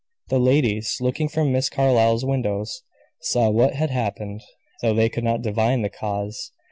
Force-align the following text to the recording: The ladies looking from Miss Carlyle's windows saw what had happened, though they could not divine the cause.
The 0.29 0.39
ladies 0.39 0.97
looking 0.99 1.29
from 1.29 1.51
Miss 1.51 1.69
Carlyle's 1.69 2.25
windows 2.25 2.81
saw 3.19 3.51
what 3.51 3.75
had 3.75 3.91
happened, 3.91 4.41
though 4.81 4.95
they 4.95 5.09
could 5.09 5.23
not 5.23 5.43
divine 5.43 5.83
the 5.83 5.89
cause. 5.89 6.51